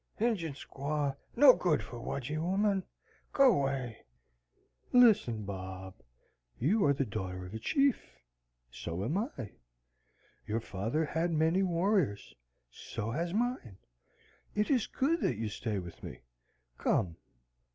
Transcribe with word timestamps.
"Injin 0.19 0.53
squaw 0.53 1.15
no 1.35 1.53
good 1.53 1.83
for 1.83 1.99
waugee 1.99 2.39
woman. 2.39 2.81
Go 3.33 3.63
'way." 3.65 3.99
"Listen, 4.91 5.43
Bob. 5.45 5.93
You 6.57 6.83
are 6.85 6.93
daughter 6.95 7.45
of 7.45 7.53
a 7.53 7.59
chief: 7.59 8.01
so 8.71 9.03
am 9.03 9.15
I. 9.19 9.51
Your 10.47 10.59
father 10.59 11.05
had 11.05 11.31
many 11.31 11.61
warriors: 11.61 12.33
so 12.71 13.11
has 13.11 13.31
mine. 13.31 13.77
It 14.55 14.71
is 14.71 14.87
good 14.87 15.21
that 15.21 15.37
you 15.37 15.49
stay 15.49 15.77
with 15.77 16.01
me. 16.01 16.21
Come." 16.79 17.17